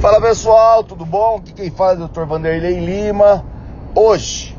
[0.00, 1.38] Fala pessoal, tudo bom?
[1.38, 2.22] Aqui quem fala é o Dr.
[2.22, 3.44] Vanderlei Lima.
[3.96, 4.56] Hoje,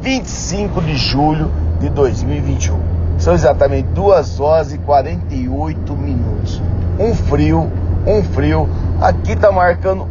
[0.00, 2.78] 25 de julho de 2021.
[3.18, 6.62] São exatamente 2 horas e 48 minutos.
[7.00, 7.68] Um frio,
[8.06, 8.68] um frio.
[9.00, 10.06] Aqui tá marcando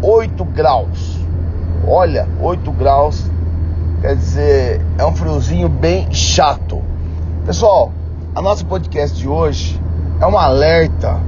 [0.00, 1.18] 8 graus.
[1.86, 3.30] Olha, 8 graus.
[4.00, 6.82] Quer dizer, é um friozinho bem chato.
[7.44, 7.92] Pessoal,
[8.34, 9.78] a nossa podcast de hoje
[10.18, 11.20] é um alerta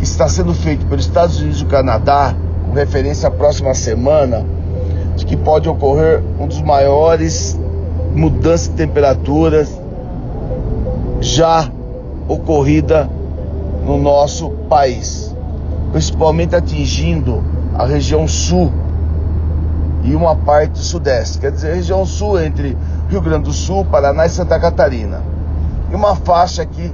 [0.00, 2.34] que está sendo feito pelos Estados Unidos e o Canadá,
[2.66, 4.46] com referência à próxima semana,
[5.14, 7.60] de que pode ocorrer um dos maiores
[8.14, 9.78] mudanças de temperaturas
[11.20, 11.70] já
[12.26, 13.10] ocorrida
[13.84, 15.36] no nosso país,
[15.92, 17.44] principalmente atingindo
[17.74, 18.72] a região sul
[20.02, 22.74] e uma parte sudeste, quer dizer, região sul entre
[23.10, 25.20] Rio Grande do Sul, Paraná e Santa Catarina,
[25.92, 26.90] e uma faixa aqui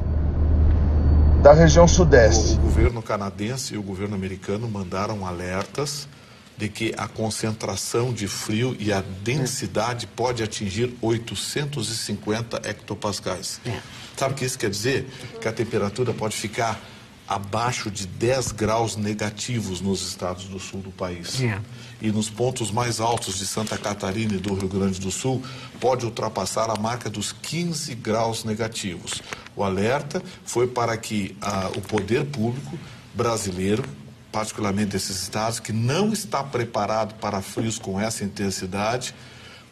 [1.43, 2.55] da região sudeste.
[2.55, 6.09] O governo canadense e o governo americano mandaram alertas
[6.57, 13.61] de que a concentração de frio e a densidade pode atingir 850 hectopascais.
[13.67, 13.79] É.
[14.17, 15.07] Sabe o que isso quer dizer?
[15.41, 16.81] Que a temperatura pode ficar
[17.29, 21.43] abaixo de 10 graus negativos nos estados do sul do país.
[21.43, 21.61] É.
[22.01, 25.43] E nos pontos mais altos de Santa Catarina e do Rio Grande do Sul,
[25.81, 29.23] pode ultrapassar a marca dos 15 graus negativos.
[29.57, 32.79] O alerta foi para que ah, o poder público
[33.15, 33.83] brasileiro,
[34.31, 39.15] particularmente desses estados, que não está preparado para frios com essa intensidade,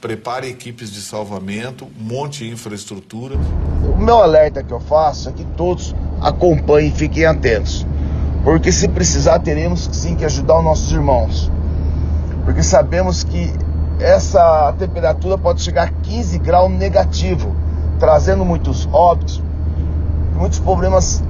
[0.01, 3.37] prepare equipes de salvamento, monte infraestrutura.
[3.95, 5.95] O meu alerta que eu faço é que todos
[6.25, 7.87] acompanhem fiquem atentos.
[8.43, 11.53] Porque se precisar, teremos sim que ajudar os nossos irmãos.
[12.45, 13.53] Porque sabemos que
[14.01, 17.55] essa temperatura pode chegar a 15 graus negativo,
[17.99, 19.43] trazendo muitos óbitos,
[20.37, 21.23] muitos problemas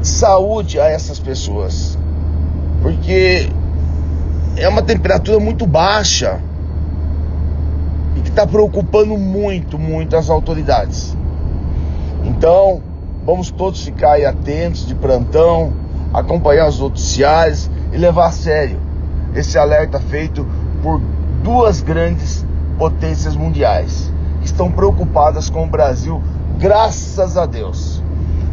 [0.00, 1.98] de saúde a essas pessoas.
[2.80, 3.50] Porque
[4.56, 6.40] é uma temperatura muito baixa
[8.16, 11.16] e que está preocupando muito, muito as autoridades.
[12.24, 12.82] Então,
[13.24, 15.72] vamos todos ficar aí atentos de plantão,
[16.12, 18.78] acompanhar os noticiários e levar a sério
[19.34, 20.46] esse alerta feito
[20.82, 21.00] por
[21.42, 22.44] duas grandes
[22.78, 26.22] potências mundiais que estão preocupadas com o Brasil,
[26.58, 28.02] graças a Deus.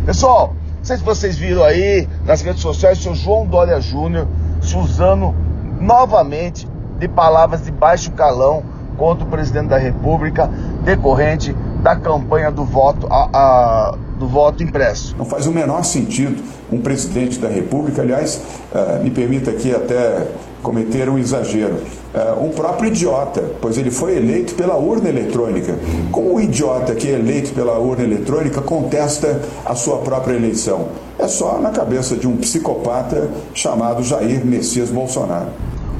[0.05, 4.27] Pessoal, não sei se vocês viram aí nas redes sociais o seu João Dória Júnior
[4.61, 5.33] se usando
[5.79, 6.67] novamente
[6.99, 8.63] de palavras de baixo calão
[8.97, 10.49] contra o presidente da República,
[10.83, 15.15] decorrente da campanha do voto, a, a, do voto impresso.
[15.17, 18.41] Não faz o menor sentido um presidente da República, aliás,
[18.71, 20.27] uh, me permita aqui até
[20.61, 21.75] cometer um exagero.
[22.13, 25.75] Uh, um próprio idiota, pois ele foi eleito pela urna eletrônica.
[26.11, 30.87] Como o idiota que é eleito pela urna eletrônica contesta a sua própria eleição?
[31.19, 35.49] É só na cabeça de um psicopata chamado Jair Messias Bolsonaro.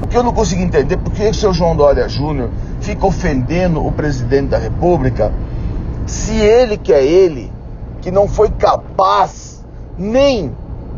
[0.02, 2.50] O que eu não consigo entender, por que o seu João Dória Júnior
[2.80, 5.32] fica ofendendo o presidente da República,
[6.06, 7.47] se ele que é ele,
[8.00, 9.64] que não foi capaz
[9.96, 10.54] nem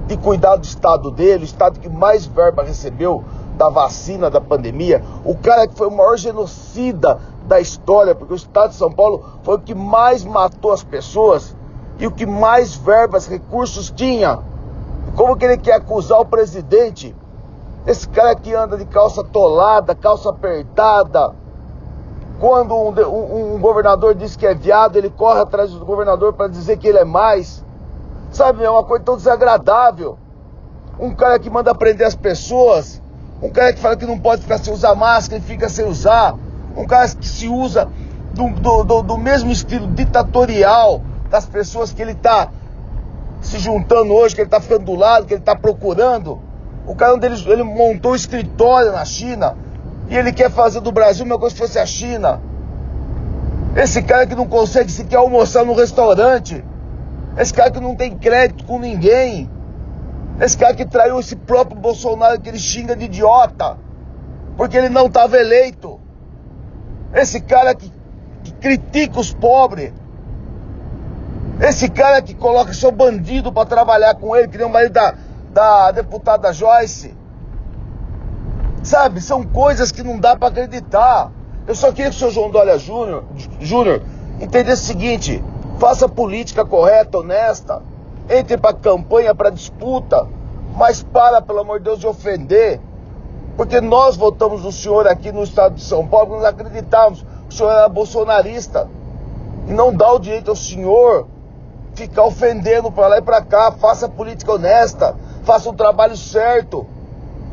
[0.06, 3.22] de cuidar do estado dele, o estado que mais verba recebeu
[3.56, 8.36] da vacina da pandemia, o cara que foi o maior genocida da história, porque o
[8.36, 11.54] estado de São Paulo foi o que mais matou as pessoas
[11.98, 14.38] e o que mais verbas, recursos tinha.
[15.14, 17.14] Como que ele quer acusar o presidente?
[17.86, 21.34] Esse cara que anda de calça tolada, calça apertada.
[22.40, 26.48] Quando um, um, um governador diz que é viado, ele corre atrás do governador para
[26.48, 27.64] dizer que ele é mais.
[28.32, 30.18] Sabe, é uma coisa tão desagradável.
[30.98, 33.00] Um cara que manda prender as pessoas
[33.42, 36.34] um cara que fala que não pode ficar sem usar máscara e fica sem usar.
[36.76, 37.88] Um cara que se usa
[38.34, 42.50] do, do, do, do mesmo estilo ditatorial das pessoas que ele está
[43.40, 46.38] se juntando hoje, que ele está ficando do lado, que ele está procurando.
[46.86, 49.56] O cara deles, ele montou um escritório na China
[50.10, 52.42] e ele quer fazer do Brasil uma coisa se fosse a China.
[53.76, 56.64] Esse cara que não consegue sequer almoçar no restaurante.
[57.38, 59.48] Esse cara que não tem crédito com ninguém.
[60.40, 63.78] Esse cara que traiu esse próprio Bolsonaro que ele xinga de idiota,
[64.56, 66.00] porque ele não estava eleito.
[67.14, 67.92] Esse cara que,
[68.42, 69.92] que critica os pobres.
[71.60, 75.14] Esse cara que coloca seu bandido para trabalhar com ele, que nem o marido da,
[75.52, 77.19] da deputada Joyce.
[78.82, 81.30] Sabe, são coisas que não dá para acreditar.
[81.66, 83.24] Eu só queria que o senhor João Dória Júnior,
[83.60, 84.02] Júnior
[84.40, 85.44] entendesse o seguinte:
[85.78, 87.82] faça política correta, honesta
[88.30, 90.26] entre para campanha, para disputa,
[90.76, 92.80] mas para, pelo amor de Deus, de ofender.
[93.56, 97.56] Porque nós votamos o senhor aqui no estado de São Paulo, nós acreditávamos que o
[97.58, 98.88] senhor era bolsonarista.
[99.66, 101.26] E não dá o direito ao senhor
[101.94, 103.72] ficar ofendendo para lá e para cá.
[103.72, 106.86] Faça política honesta, faça um trabalho certo.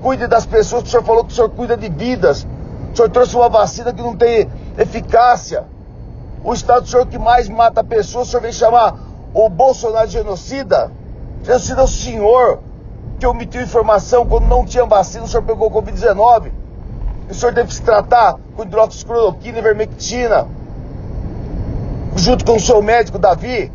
[0.02, 2.48] Cuide das pessoas, o senhor falou que o senhor cuida de vidas.
[2.94, 5.66] O senhor trouxe uma vacina que não tem eficácia.
[6.44, 8.96] O estado do senhor que mais mata pessoas, o senhor vem chamar
[9.34, 10.92] o Bolsonaro de genocida.
[11.44, 12.60] Genocida é o senhor
[13.20, 16.52] que omitiu informação quando não tinha vacina, o senhor pegou Covid-19.
[17.30, 20.48] O senhor teve que se tratar com hidroxicloroquina e vermectina,
[22.16, 23.72] junto com o seu médico Davi.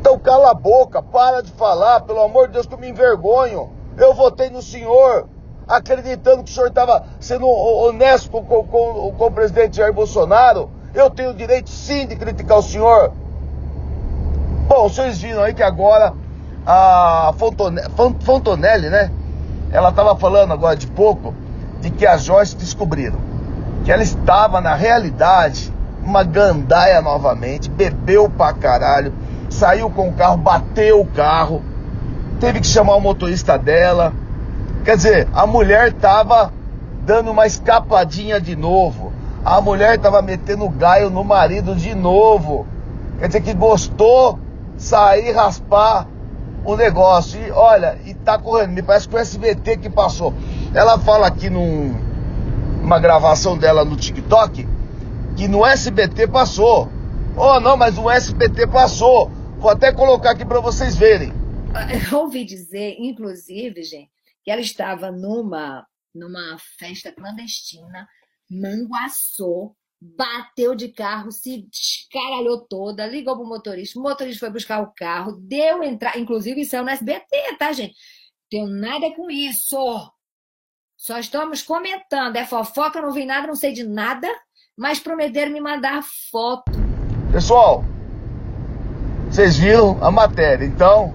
[0.00, 3.70] Então cala a boca, para de falar, pelo amor de Deus, que eu me envergonho.
[3.96, 5.28] Eu votei no senhor,
[5.70, 8.64] acreditando que o senhor estava sendo honesto com, com,
[9.16, 10.68] com, o presidente Jair Bolsonaro.
[10.92, 13.12] Eu tenho o direito sim de criticar o senhor.
[14.68, 16.12] Bom, vocês viram aí que agora
[16.66, 17.88] a Fontonelli,
[18.20, 19.10] Fontonelli né?
[19.72, 21.32] Ela estava falando agora de pouco
[21.80, 23.30] de que a Joyce descobriram
[23.84, 29.12] que ela estava na realidade uma gandaia novamente, bebeu pra caralho,
[29.48, 31.62] saiu com o carro, bateu o carro,
[32.38, 34.12] teve que chamar o motorista dela.
[34.84, 36.52] Quer dizer, a mulher tava
[37.04, 39.12] dando uma escapadinha de novo.
[39.44, 42.66] A mulher tava metendo gaio no marido de novo.
[43.18, 44.38] Quer dizer que gostou
[44.76, 46.06] sair raspar
[46.64, 47.40] o negócio.
[47.40, 48.72] E olha, e tá correndo.
[48.72, 50.32] Me parece que o SBT que passou.
[50.74, 51.94] Ela fala aqui num,
[52.80, 54.66] numa gravação dela no TikTok
[55.36, 56.88] que no SBT passou.
[57.36, 59.30] Oh, não, mas o SBT passou.
[59.58, 61.32] Vou até colocar aqui para vocês verem.
[62.10, 64.09] Eu ouvi dizer, inclusive, gente,
[64.44, 68.08] que ela estava numa, numa festa clandestina,
[68.50, 74.92] manguaçou, bateu de carro, se descaralhou toda, ligou pro motorista, o motorista foi buscar o
[74.96, 77.94] carro, deu entrar, inclusive isso é no SBT, tá, gente?
[78.50, 79.76] Tenho nada com isso.
[80.96, 84.28] Só estamos comentando, é fofoca, não vi nada, não sei de nada,
[84.76, 86.72] mas prometeram me mandar foto.
[87.32, 87.84] Pessoal,
[89.26, 91.14] vocês viram a matéria, então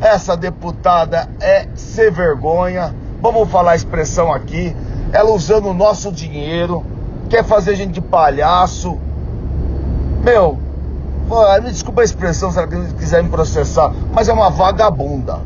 [0.00, 2.94] essa deputada é sem vergonha.
[3.20, 4.74] Vamos falar a expressão aqui.
[5.12, 6.84] Ela usando o nosso dinheiro,
[7.28, 8.98] quer fazer gente de palhaço.
[10.24, 10.58] Meu,
[11.62, 12.68] me desculpa a expressão se ela
[12.98, 15.38] quiser me processar, mas é uma vagabunda.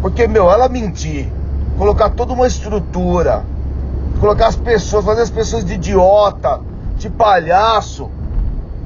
[0.00, 1.30] Porque, meu, ela mentir,
[1.78, 3.44] colocar toda uma estrutura,
[4.20, 6.60] colocar as pessoas, fazer as pessoas de idiota,
[6.96, 8.10] de palhaço,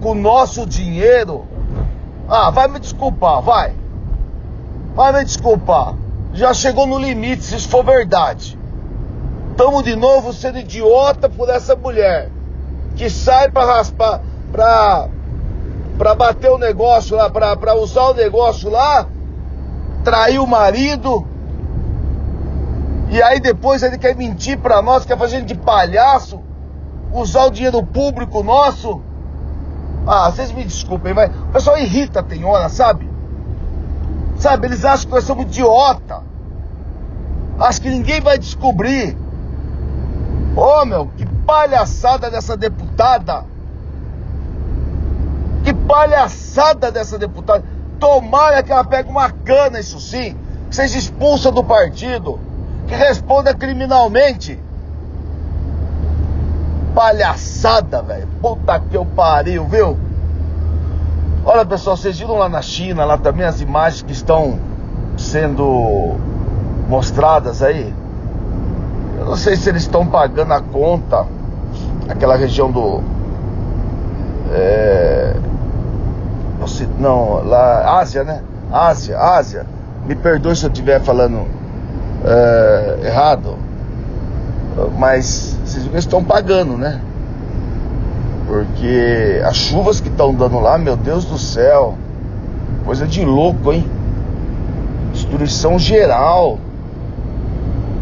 [0.01, 1.45] com o nosso dinheiro.
[2.29, 3.73] Ah, vai me desculpar, vai.
[4.99, 5.95] Vai me desculpar.
[6.35, 8.59] Já chegou no limite, se isso for verdade.
[9.53, 12.33] Estamos de novo sendo idiota por essa mulher
[12.97, 15.09] que sai para raspar, para
[15.97, 19.07] para bater o negócio lá, para usar o negócio lá,
[20.03, 21.25] trair o marido.
[23.09, 26.41] E aí depois ele quer mentir para nós, quer fazer de palhaço,
[27.13, 29.01] usar o dinheiro público nosso.
[30.05, 33.08] Ah, vocês me desculpem, mas o pessoal irrita tem hora, sabe?
[34.39, 36.23] Sabe, eles acham que nós somos idiota.
[37.59, 39.17] Acho que ninguém vai descobrir.
[40.57, 43.45] Ô oh, meu, que palhaçada dessa deputada.
[45.65, 47.65] Que palhaçada dessa deputada.
[47.99, 50.37] Tomara que ela pegue uma cana, isso sim.
[50.69, 52.39] Que seja expulsa do partido.
[52.87, 54.59] Que responda criminalmente.
[56.95, 58.29] Palhaçada, velho.
[58.41, 60.08] Puta que eu pariu, viu?
[61.51, 64.59] Olha, pessoal, vocês viram lá na China, lá também as imagens que estão
[65.17, 66.15] sendo
[66.87, 67.91] mostradas aí?
[69.19, 71.25] Eu não sei se eles estão pagando a conta,
[72.07, 73.01] aquela região do.
[74.53, 75.37] É,
[76.99, 78.43] não, lá, Ásia, né?
[78.71, 79.67] Ásia, Ásia.
[80.05, 81.47] Me perdoe se eu estiver falando
[82.27, 83.57] é, errado,
[84.99, 87.01] mas vocês estão pagando, né?
[88.49, 91.99] Porque as chuvas que estão dando lá, meu Deus do céu,
[92.87, 93.85] coisa de louco, hein?
[95.13, 96.59] Destruição geral.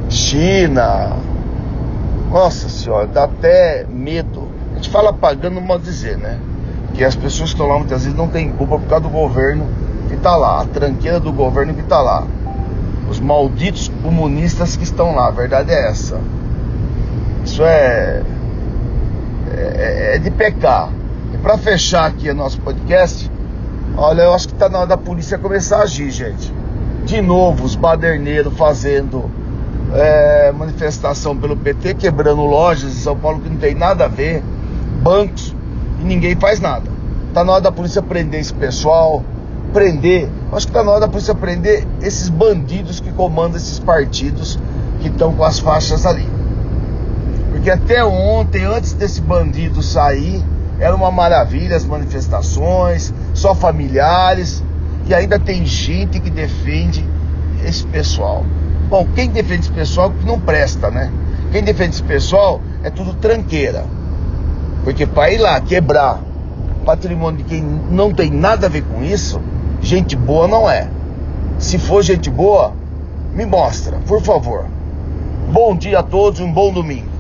[0.09, 1.17] China.
[2.31, 4.49] Nossa senhora, dá até medo.
[4.71, 6.39] A gente fala pagando, pode dizer, né?
[6.95, 9.67] Que as pessoas que estão lá muitas vezes não têm culpa por causa do governo
[10.09, 12.25] que está lá, a tranqueira do governo que está lá.
[13.11, 16.21] Os malditos comunistas que estão lá, a verdade é essa.
[17.45, 18.23] Isso é,
[19.55, 20.91] é, é de pecar.
[21.33, 23.31] E para fechar aqui o nosso podcast,
[23.97, 26.53] olha, eu acho que está na hora da polícia começar a agir, gente.
[27.05, 29.31] De novo, os baderneiros fazendo
[29.95, 34.43] é, manifestação pelo PT, quebrando lojas em São Paulo que não tem nada a ver,
[35.03, 35.55] bancos,
[36.01, 36.91] e ninguém faz nada.
[37.33, 39.23] Tá na hora da polícia prender esse pessoal,
[39.73, 44.59] prender, acho que tá na hora da polícia prender esses bandidos que comandam esses partidos
[45.01, 46.36] que estão com as faixas ali.
[47.67, 50.41] Porque até ontem, antes desse bandido sair,
[50.79, 54.63] era uma maravilha as manifestações, só familiares,
[55.09, 57.05] e ainda tem gente que defende
[57.65, 58.45] esse pessoal.
[58.89, 61.11] Bom, quem defende esse pessoal não presta, né?
[61.51, 63.85] Quem defende esse pessoal é tudo tranqueira.
[64.85, 66.21] Porque para ir lá quebrar
[66.85, 69.41] patrimônio de quem não tem nada a ver com isso,
[69.81, 70.89] gente boa não é.
[71.59, 72.75] Se for gente boa,
[73.33, 74.67] me mostra, por favor.
[75.51, 77.16] Bom dia a todos um bom domingo.